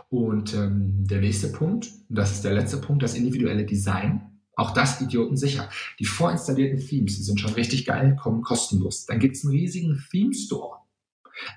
Und 0.08 0.54
ähm, 0.54 1.06
der 1.06 1.20
nächste 1.20 1.48
Punkt, 1.48 1.90
das 2.08 2.32
ist 2.32 2.44
der 2.44 2.54
letzte 2.54 2.78
Punkt, 2.78 3.02
das 3.02 3.14
individuelle 3.14 3.64
Design. 3.64 4.22
Auch 4.54 4.70
das 4.70 5.00
idiotensicher. 5.00 5.68
Die 5.98 6.06
vorinstallierten 6.06 6.78
Themes 6.78 7.24
sind 7.24 7.40
schon 7.40 7.52
richtig 7.54 7.84
geil, 7.84 8.16
kommen 8.16 8.42
kostenlos. 8.42 9.04
Dann 9.04 9.18
gibt's 9.18 9.44
einen 9.44 9.52
riesigen 9.52 10.02
Theme 10.10 10.32
Store. 10.32 10.78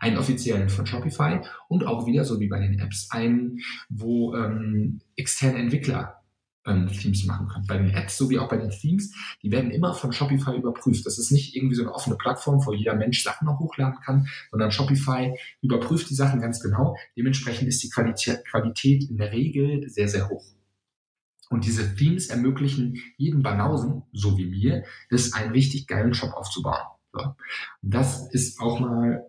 Einen 0.01 0.17
offiziellen 0.17 0.67
von 0.67 0.85
Shopify 0.85 1.39
und 1.69 1.85
auch 1.85 2.05
wieder, 2.05 2.25
so 2.25 2.41
wie 2.41 2.49
bei 2.49 2.59
den 2.59 2.79
Apps, 2.79 3.07
einen, 3.11 3.59
wo 3.87 4.35
ähm, 4.35 4.99
externe 5.15 5.59
Entwickler 5.59 6.18
ähm, 6.69 6.88
Themes 6.88 7.25
machen 7.25 7.47
können. 7.47 7.67
Bei 7.67 7.77
den 7.77 7.89
Apps 7.89 8.17
sowie 8.17 8.39
auch 8.39 8.47
bei 8.47 8.57
den 8.57 8.69
Themes, 8.69 9.13
die 9.41 9.51
werden 9.51 9.71
immer 9.71 9.93
von 9.93 10.13
Shopify 10.13 10.55
überprüft. 10.55 11.05
Das 11.05 11.17
ist 11.17 11.31
nicht 11.31 11.55
irgendwie 11.55 11.75
so 11.75 11.83
eine 11.83 11.93
offene 11.93 12.15
Plattform, 12.15 12.65
wo 12.65 12.73
jeder 12.73 12.95
Mensch 12.95 13.23
Sachen 13.23 13.45
noch 13.45 13.59
hochladen 13.59 13.99
kann, 14.03 14.27
sondern 14.51 14.71
Shopify 14.71 15.35
überprüft 15.61 16.09
die 16.09 16.15
Sachen 16.15 16.41
ganz 16.41 16.61
genau. 16.61 16.95
Dementsprechend 17.17 17.67
ist 17.67 17.83
die 17.83 17.89
Qualität, 17.89 18.45
Qualität 18.45 19.09
in 19.09 19.17
der 19.17 19.31
Regel 19.31 19.89
sehr, 19.89 20.07
sehr 20.07 20.29
hoch. 20.29 20.45
Und 21.49 21.65
diese 21.65 21.95
Themes 21.95 22.27
ermöglichen 22.27 23.01
jedem 23.17 23.41
Banausen, 23.41 24.03
so 24.13 24.38
wie 24.38 24.45
mir, 24.45 24.83
es 25.09 25.33
einen 25.33 25.51
richtig 25.51 25.88
geilen 25.88 26.13
Shop 26.13 26.33
aufzubauen. 26.33 26.85
So. 27.11 27.35
Das 27.81 28.29
ist 28.31 28.59
auch 28.59 28.79
mal 28.79 29.25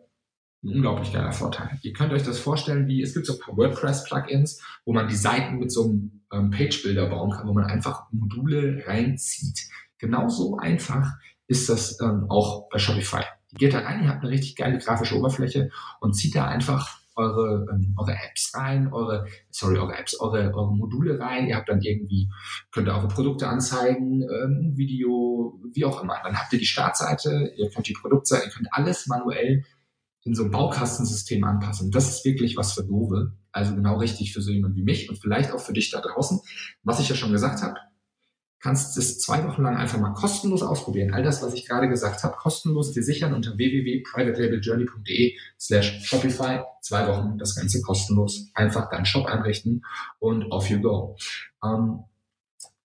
ein 0.62 0.68
unglaublich 0.68 1.12
geiler 1.12 1.32
Vorteil. 1.32 1.78
Ihr 1.82 1.92
könnt 1.92 2.12
euch 2.12 2.22
das 2.22 2.38
vorstellen, 2.38 2.86
wie 2.86 3.02
es 3.02 3.14
gibt 3.14 3.26
so 3.26 3.34
ein 3.34 3.38
paar 3.40 3.56
WordPress-Plugins, 3.56 4.62
wo 4.84 4.92
man 4.92 5.08
die 5.08 5.16
Seiten 5.16 5.58
mit 5.58 5.72
so 5.72 5.84
einem 5.84 6.22
ähm, 6.32 6.50
Page-Builder 6.50 7.08
bauen 7.08 7.30
kann, 7.30 7.48
wo 7.48 7.54
man 7.54 7.64
einfach 7.64 8.10
Module 8.12 8.82
reinzieht. 8.86 9.68
Genauso 9.98 10.56
einfach 10.58 11.12
ist 11.46 11.68
das 11.68 12.00
ähm, 12.00 12.26
auch 12.28 12.68
bei 12.68 12.78
Shopify. 12.78 13.22
Ihr 13.52 13.58
geht 13.58 13.74
da 13.74 13.80
rein, 13.80 14.04
ihr 14.04 14.10
habt 14.10 14.22
eine 14.22 14.30
richtig 14.30 14.56
geile 14.56 14.78
grafische 14.78 15.18
Oberfläche 15.18 15.70
und 16.00 16.14
zieht 16.14 16.34
da 16.34 16.46
einfach 16.46 17.00
eure, 17.16 17.66
ähm, 17.72 17.94
eure 17.98 18.12
Apps 18.12 18.52
rein, 18.54 18.92
eure, 18.92 19.26
sorry, 19.50 19.78
eure 19.78 19.96
Apps, 19.96 20.18
eure, 20.20 20.54
eure 20.54 20.74
Module 20.74 21.18
rein. 21.18 21.46
Ihr 21.46 21.56
habt 21.56 21.68
dann 21.68 21.82
irgendwie, 21.82 22.30
könnt 22.70 22.88
ihr 22.88 22.94
eure 22.94 23.08
Produkte 23.08 23.48
anzeigen, 23.48 24.22
ähm, 24.22 24.72
Video, 24.76 25.58
wie 25.72 25.84
auch 25.84 26.02
immer. 26.02 26.18
Dann 26.22 26.36
habt 26.36 26.52
ihr 26.52 26.58
die 26.58 26.66
Startseite, 26.66 27.52
ihr 27.56 27.70
könnt 27.70 27.88
die 27.88 27.94
Produktseite, 27.94 28.46
ihr 28.46 28.52
könnt 28.52 28.72
alles 28.72 29.06
manuell 29.06 29.64
in 30.22 30.34
so 30.34 30.44
ein 30.44 30.50
Baukastensystem 30.50 31.42
anpassen. 31.44 31.90
Das 31.90 32.08
ist 32.08 32.24
wirklich 32.24 32.56
was 32.56 32.72
für 32.72 32.84
Dove. 32.84 33.32
Also 33.52 33.74
genau 33.74 33.96
richtig 33.98 34.32
für 34.32 34.42
so 34.42 34.50
jemand 34.50 34.76
wie 34.76 34.82
mich 34.82 35.08
und 35.08 35.16
vielleicht 35.16 35.52
auch 35.52 35.60
für 35.60 35.72
dich 35.72 35.90
da 35.90 36.00
draußen. 36.00 36.40
Was 36.82 37.00
ich 37.00 37.08
ja 37.08 37.14
schon 37.14 37.32
gesagt 37.32 37.62
habe, 37.62 37.76
kannst 38.60 38.96
es 38.98 39.18
zwei 39.18 39.46
Wochen 39.46 39.62
lang 39.62 39.76
einfach 39.76 39.98
mal 39.98 40.12
kostenlos 40.12 40.62
ausprobieren. 40.62 41.14
All 41.14 41.22
das, 41.22 41.42
was 41.42 41.54
ich 41.54 41.66
gerade 41.66 41.88
gesagt 41.88 42.22
habe, 42.22 42.36
kostenlos 42.36 42.92
dir 42.92 43.02
sichern 43.02 43.32
unter 43.32 43.56
www.privatelabeljourney.de 43.56 45.36
slash 45.58 46.04
Shopify. 46.04 46.60
Zwei 46.82 47.08
Wochen 47.08 47.38
das 47.38 47.54
Ganze 47.54 47.80
kostenlos. 47.80 48.50
Einfach 48.54 48.90
deinen 48.90 49.06
Shop 49.06 49.26
einrichten 49.26 49.82
und 50.18 50.52
off 50.52 50.68
you 50.68 50.80
go. 50.80 51.16
Ähm, 51.64 52.04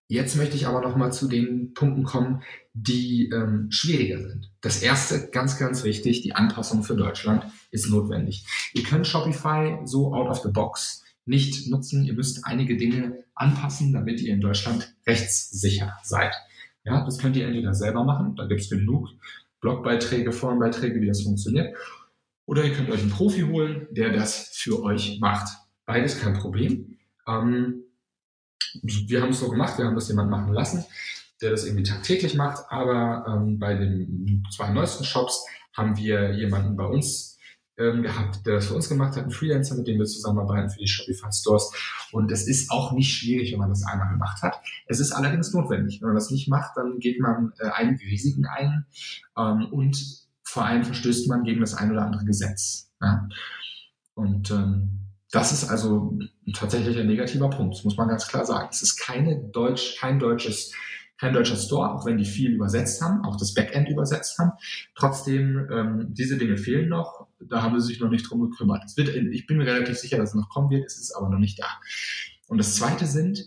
jetzt 0.08 0.36
möchte 0.36 0.56
ich 0.56 0.68
aber 0.68 0.82
noch 0.82 0.96
mal 0.96 1.12
zu 1.12 1.28
den 1.28 1.74
Punkten 1.74 2.04
kommen, 2.04 2.44
die 2.74 3.30
ähm, 3.30 3.68
schwieriger 3.70 4.22
sind. 4.22 4.52
Das 4.62 4.82
erste, 4.82 5.30
ganz, 5.30 5.58
ganz 5.58 5.84
wichtig, 5.84 6.22
die 6.22 6.36
Anpassung 6.36 6.84
für 6.84 6.96
Deutschland 6.96 7.46
ist 7.72 7.90
notwendig. 7.90 8.46
Ihr 8.74 8.84
könnt 8.84 9.08
Shopify 9.08 9.80
so 9.86 10.14
out 10.14 10.30
of 10.30 10.40
the 10.40 10.52
box 10.52 11.04
nicht 11.26 11.70
nutzen. 11.70 12.06
Ihr 12.06 12.14
müsst 12.14 12.46
einige 12.46 12.78
Dinge 12.78 13.24
anpassen, 13.34 13.94
damit 13.94 14.22
ihr 14.22 14.34
in 14.34 14.42
Deutschland 14.42 14.96
rechtssicher 15.08 15.94
seid. 16.04 16.34
Ja, 16.84 17.04
das 17.04 17.18
könnt 17.18 17.36
ihr 17.36 17.48
entweder 17.48 17.74
selber 17.74 18.04
machen, 18.04 18.36
da 18.36 18.46
gibt 18.46 18.62
es 18.62 18.70
genug 18.70 19.10
Blogbeiträge, 19.60 20.32
Forenbeiträge, 20.32 21.02
wie 21.02 21.08
das 21.08 21.24
funktioniert. 21.24 21.76
Oder 22.46 22.64
ihr 22.64 22.74
könnt 22.74 22.92
euch 22.92 23.02
einen 23.02 23.10
Profi 23.10 23.42
holen, 23.42 23.88
der 23.90 24.14
das 24.14 24.50
für 24.54 24.84
euch 24.84 25.20
macht. 25.20 25.48
Beides 25.86 26.20
kein 26.22 26.34
Problem. 26.34 27.00
Ähm, 27.28 27.85
wir 28.84 29.22
haben 29.22 29.32
es 29.32 29.40
so 29.40 29.50
gemacht, 29.50 29.78
wir 29.78 29.86
haben 29.86 29.96
das 29.96 30.08
jemand 30.10 30.30
machen 30.30 30.54
lassen, 30.54 30.86
der 31.42 31.52
das 31.52 31.66
irgendwie 31.66 31.84
tagtäglich 31.84 32.36
macht, 32.36 32.66
aber 32.70 33.26
ähm, 33.28 33.60
bei 33.60 33.76
den 33.76 34.44
zwei 34.56 34.70
neuesten 34.70 35.04
Shops 35.04 35.46
haben 35.74 35.98
wir 35.98 36.34
jemanden 36.34 36.76
bei 36.76 36.86
uns 36.86 37.38
ähm, 37.78 38.04
gehabt, 38.04 38.46
der 38.46 38.56
das 38.56 38.68
für 38.68 38.76
uns 38.76 38.88
gemacht 38.88 39.16
hat, 39.16 39.24
einen 39.24 39.32
Freelancer, 39.32 39.76
mit 39.76 39.88
dem 39.88 40.00
wir 40.00 40.06
zusammenarbeiten 40.06 40.70
für 40.70 40.80
die 40.80 40.88
Shopify 40.88 41.32
Stores. 41.32 41.72
Und 42.12 42.32
es 42.32 42.48
ist 42.48 42.72
auch 42.72 42.94
nicht 42.94 43.12
schwierig, 43.12 43.52
wenn 43.52 43.60
man 43.60 43.70
das 43.70 43.84
einmal 43.84 44.10
gemacht 44.10 44.42
hat. 44.42 44.56
Es 44.88 45.00
ist 45.00 45.12
allerdings 45.12 45.54
notwendig. 45.54 46.02
Wenn 46.02 46.10
man 46.10 46.16
das 46.16 46.32
nicht 46.32 46.48
macht, 46.48 46.78
dann 46.78 47.00
geht 47.00 47.20
man 47.20 47.52
äh, 47.60 47.70
einige 47.74 48.06
Risiken 48.06 48.46
ein 48.46 48.86
ähm, 49.38 49.68
und 49.72 50.26
vor 50.44 50.66
allem 50.66 50.86
verstößt 50.86 51.28
man 51.28 51.44
gegen 51.44 51.60
das 51.60 51.74
ein 51.74 51.92
oder 51.92 52.04
andere 52.04 52.24
Gesetz. 52.24 52.92
Ja? 53.02 53.28
Und 54.14 54.52
ähm, 54.52 55.05
das 55.32 55.52
ist 55.52 55.70
also 55.70 56.18
tatsächlich 56.54 56.98
ein 56.98 57.08
negativer 57.08 57.50
Punkt, 57.50 57.76
das 57.76 57.84
muss 57.84 57.98
man 57.98 58.08
ganz 58.08 58.28
klar 58.28 58.46
sagen. 58.46 58.70
Es 58.72 58.82
ist 58.82 58.98
keine 58.98 59.38
Deutsch, 59.38 59.98
kein 60.00 60.20
deutsches 60.20 60.72
kein 61.18 61.34
deutscher 61.34 61.56
Store, 61.56 61.94
auch 61.94 62.06
wenn 62.06 62.18
die 62.18 62.26
viel 62.26 62.52
übersetzt 62.52 63.02
haben, 63.02 63.24
auch 63.24 63.38
das 63.38 63.54
Backend 63.54 63.90
übersetzt 63.90 64.38
haben. 64.38 64.52
Trotzdem, 64.96 65.68
ähm, 65.72 66.08
diese 66.10 66.38
Dinge 66.38 66.58
fehlen 66.58 66.90
noch. 66.90 67.28
Da 67.40 67.62
haben 67.62 67.80
sie 67.80 67.88
sich 67.88 68.00
noch 68.00 68.10
nicht 68.10 68.30
drum 68.30 68.50
gekümmert. 68.50 68.84
Es 68.86 68.98
wird, 68.98 69.10
ich 69.10 69.48
bin 69.48 69.58
mir 69.58 69.66
relativ 69.66 69.98
sicher, 69.98 70.18
dass 70.18 70.30
es 70.30 70.36
noch 70.36 70.50
kommen 70.50 70.70
wird, 70.70 70.86
es 70.86 70.98
ist 70.98 71.14
aber 71.14 71.30
noch 71.30 71.40
nicht 71.40 71.60
da. 71.60 71.68
Und 72.48 72.58
das 72.58 72.76
zweite 72.76 73.06
sind, 73.06 73.46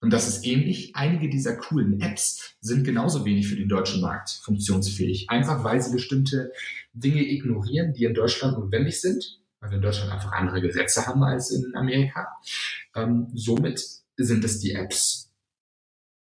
und 0.00 0.12
das 0.12 0.28
ist 0.28 0.46
ähnlich, 0.46 0.96
einige 0.96 1.28
dieser 1.28 1.56
coolen 1.56 2.00
Apps 2.00 2.56
sind 2.60 2.84
genauso 2.84 3.26
wenig 3.26 3.48
für 3.48 3.56
den 3.56 3.68
deutschen 3.68 4.00
Markt 4.00 4.40
funktionsfähig. 4.42 5.28
Einfach 5.28 5.62
weil 5.62 5.82
sie 5.82 5.92
bestimmte 5.92 6.52
Dinge 6.94 7.22
ignorieren, 7.22 7.92
die 7.92 8.04
in 8.04 8.14
Deutschland 8.14 8.58
notwendig 8.58 9.00
sind, 9.00 9.39
weil 9.60 9.70
wir 9.70 9.76
in 9.76 9.82
Deutschland 9.82 10.12
einfach 10.12 10.32
andere 10.32 10.60
Gesetze 10.60 11.06
haben 11.06 11.22
als 11.22 11.50
in 11.50 11.74
Amerika. 11.76 12.28
Ähm, 12.94 13.28
somit 13.34 13.82
sind 14.16 14.44
es 14.44 14.60
die 14.60 14.72
Apps, 14.72 15.30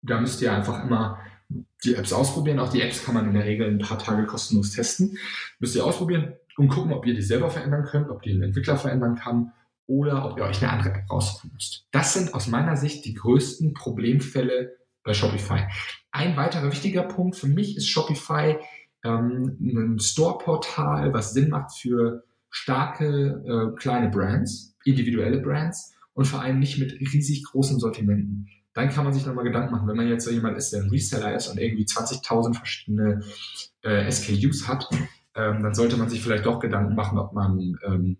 da 0.02 0.20
müsst 0.20 0.42
ihr 0.42 0.52
einfach 0.52 0.84
immer 0.84 1.18
die 1.84 1.94
Apps 1.94 2.12
ausprobieren. 2.12 2.58
Auch 2.58 2.70
die 2.70 2.82
Apps 2.82 3.04
kann 3.04 3.14
man 3.14 3.26
in 3.26 3.34
der 3.34 3.44
Regel 3.44 3.68
ein 3.68 3.78
paar 3.78 3.98
Tage 3.98 4.26
kostenlos 4.26 4.72
testen. 4.72 5.18
Müsst 5.58 5.76
ihr 5.76 5.84
ausprobieren 5.84 6.34
und 6.56 6.68
gucken, 6.68 6.92
ob 6.92 7.06
ihr 7.06 7.14
die 7.14 7.22
selber 7.22 7.50
verändern 7.50 7.84
könnt, 7.84 8.10
ob 8.10 8.22
die 8.22 8.32
ein 8.32 8.42
Entwickler 8.42 8.76
verändern 8.76 9.16
kann 9.16 9.52
oder 9.86 10.24
ob 10.30 10.38
ihr 10.38 10.44
euch 10.44 10.62
eine 10.62 10.72
andere 10.72 10.94
App 10.94 11.10
raussuchen 11.10 11.50
müsst. 11.52 11.86
Das 11.90 12.14
sind 12.14 12.34
aus 12.34 12.48
meiner 12.48 12.76
Sicht 12.76 13.04
die 13.04 13.14
größten 13.14 13.74
Problemfälle 13.74 14.76
bei 15.04 15.14
Shopify. 15.14 15.66
Ein 16.10 16.36
weiterer 16.36 16.70
wichtiger 16.70 17.02
Punkt 17.02 17.36
für 17.36 17.48
mich 17.48 17.76
ist 17.76 17.88
Shopify 17.88 18.58
ähm, 19.04 19.56
ein 19.60 19.98
Store-Portal, 19.98 21.12
was 21.12 21.32
Sinn 21.32 21.50
macht 21.50 21.76
für 21.76 22.24
starke 22.52 23.42
äh, 23.44 23.76
kleine 23.76 24.08
Brands, 24.08 24.76
individuelle 24.84 25.40
Brands 25.40 25.92
und 26.14 26.26
vor 26.26 26.40
allem 26.40 26.60
nicht 26.60 26.78
mit 26.78 26.92
riesig 27.00 27.42
großen 27.44 27.80
Sortimenten 27.80 28.48
dann 28.74 28.88
kann 28.88 29.04
man 29.04 29.12
sich 29.12 29.26
nochmal 29.26 29.44
Gedanken 29.44 29.72
machen, 29.72 29.88
wenn 29.88 29.96
man 29.96 30.08
jetzt 30.08 30.24
so 30.24 30.30
jemand 30.30 30.56
ist, 30.56 30.72
der 30.72 30.82
ein 30.82 30.88
Reseller 30.88 31.34
ist 31.34 31.48
und 31.48 31.58
irgendwie 31.58 31.84
20.000 31.84 32.54
verschiedene 32.54 33.22
äh, 33.82 34.10
SKUs 34.10 34.66
hat, 34.66 34.88
ähm, 35.34 35.62
dann 35.62 35.74
sollte 35.74 35.96
man 35.96 36.08
sich 36.08 36.22
vielleicht 36.22 36.46
doch 36.46 36.58
Gedanken 36.60 36.94
machen, 36.94 37.18
ob 37.18 37.32
man 37.32 37.78
ähm, 37.84 38.16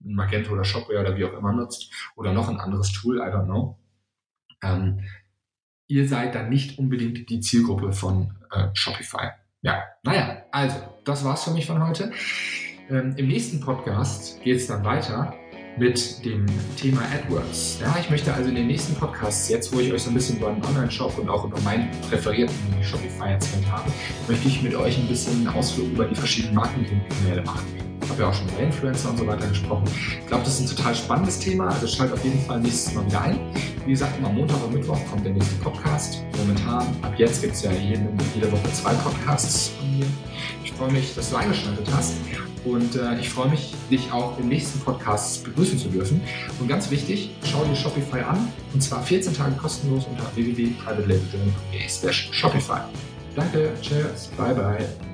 Magento 0.00 0.52
oder 0.52 0.64
Shopware 0.64 1.00
oder 1.00 1.16
wie 1.16 1.24
auch 1.24 1.32
immer 1.32 1.52
nutzt 1.52 1.90
oder 2.16 2.32
noch 2.32 2.48
ein 2.48 2.60
anderes 2.60 2.92
Tool, 2.92 3.18
I 3.18 3.32
don't 3.32 3.46
know. 3.46 3.78
Ähm, 4.62 5.00
ihr 5.86 6.06
seid 6.06 6.34
dann 6.34 6.50
nicht 6.50 6.78
unbedingt 6.78 7.30
die 7.30 7.40
Zielgruppe 7.40 7.92
von 7.92 8.34
äh, 8.50 8.68
Shopify. 8.74 9.30
Ja, 9.62 9.82
naja, 10.04 10.44
also, 10.52 10.76
das 11.04 11.24
war's 11.24 11.44
für 11.44 11.50
mich 11.50 11.66
von 11.66 11.86
heute. 11.86 12.12
Ähm, 12.90 13.12
Im 13.18 13.28
nächsten 13.28 13.60
Podcast 13.60 14.40
geht 14.42 14.56
es 14.56 14.66
dann 14.66 14.82
weiter 14.82 15.34
mit 15.76 16.24
dem 16.24 16.46
Thema 16.76 17.02
AdWords. 17.02 17.80
Ja, 17.80 17.94
ich 18.00 18.08
möchte 18.08 18.32
also 18.32 18.48
in 18.48 18.54
den 18.54 18.66
nächsten 18.66 18.94
Podcasts, 18.94 19.50
jetzt 19.50 19.74
wo 19.74 19.78
ich 19.78 19.92
euch 19.92 20.02
so 20.02 20.10
ein 20.10 20.14
bisschen 20.14 20.38
über 20.38 20.50
den 20.50 20.64
Online-Shop 20.64 21.18
und 21.18 21.28
auch 21.28 21.44
über 21.44 21.60
meinen 21.60 21.90
präferierten 22.08 22.56
Shopify 22.82 23.32
erzählt 23.32 23.70
habe, 23.70 23.90
möchte 24.26 24.48
ich 24.48 24.62
mit 24.62 24.74
euch 24.74 24.98
ein 24.98 25.06
bisschen 25.06 25.34
einen 25.36 25.48
Ausflug 25.48 25.88
über 25.92 26.06
die 26.06 26.14
verschiedenen 26.14 26.54
Marketingkanäle 26.54 27.42
machen. 27.42 27.66
Ich 28.02 28.08
habe 28.08 28.22
ja 28.22 28.28
auch 28.30 28.34
schon 28.34 28.48
über 28.48 28.60
Influencer 28.60 29.10
und 29.10 29.18
so 29.18 29.26
weiter 29.26 29.46
gesprochen. 29.46 29.84
Ich 30.20 30.26
glaube, 30.26 30.44
das 30.44 30.58
ist 30.58 30.70
ein 30.70 30.76
total 30.76 30.94
spannendes 30.94 31.38
Thema, 31.40 31.68
also 31.68 31.86
schaltet 31.86 32.16
auf 32.16 32.24
jeden 32.24 32.40
Fall 32.40 32.58
nächstes 32.60 32.94
Mal 32.94 33.04
wieder 33.04 33.20
ein. 33.20 33.38
Wie 33.84 33.90
gesagt, 33.90 34.18
immer 34.18 34.30
Montag 34.30 34.64
und 34.64 34.72
Mittwoch 34.72 34.98
kommt 35.10 35.26
der 35.26 35.34
nächste 35.34 35.56
Podcast. 35.56 36.22
Momentan, 36.38 36.86
ab 37.02 37.12
jetzt 37.18 37.42
gibt 37.42 37.52
es 37.52 37.62
ja 37.62 37.70
jede, 37.70 38.08
jede 38.34 38.50
Woche 38.50 38.72
zwei 38.72 38.94
Podcasts 38.94 39.72
von 39.78 39.98
mir. 39.98 40.06
Ich 40.64 40.72
freue 40.72 40.90
mich, 40.90 41.14
dass 41.14 41.28
du 41.30 41.36
eingeschaltet 41.36 41.86
hast 41.94 42.14
und 42.72 42.96
äh, 42.96 43.18
ich 43.18 43.28
freue 43.28 43.50
mich, 43.50 43.74
dich 43.90 44.12
auch 44.12 44.38
im 44.38 44.48
nächsten 44.48 44.80
Podcast 44.80 45.44
begrüßen 45.44 45.78
zu 45.78 45.88
dürfen. 45.88 46.20
Und 46.60 46.68
ganz 46.68 46.90
wichtig, 46.90 47.30
schau 47.44 47.64
dir 47.64 47.76
Shopify 47.76 48.20
an 48.20 48.52
und 48.72 48.82
zwar 48.82 49.02
14 49.02 49.34
Tage 49.34 49.54
kostenlos 49.56 50.06
unter 50.06 50.24
www.privatelabeljourney.de 50.34 52.12
Shopify. 52.12 52.80
Danke, 53.34 53.72
cheers, 53.82 54.28
bye 54.36 54.54
bye. 54.54 55.07